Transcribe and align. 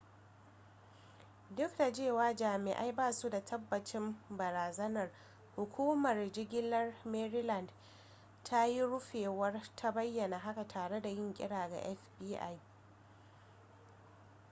duk 1.49 1.77
da 1.77 1.93
cewa 1.93 2.33
jami'ai 2.35 2.91
basu 2.91 3.29
da 3.29 3.45
tabbacin 3.45 4.15
barazanar 4.29 5.09
hukumar 5.55 6.31
jigilar 6.33 6.93
maryland 7.05 7.69
ta 8.43 8.65
yi 8.65 8.81
rufewar 8.81 9.61
ta 9.75 9.91
bayyana 9.91 10.39
haka 10.39 10.67
tare 10.67 11.01
da 11.01 11.09
yin 11.09 11.33
kira 11.33 11.69
ga 11.69 11.95
fbi 11.95 12.39